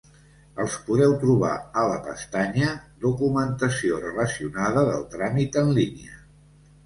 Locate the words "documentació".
3.05-3.99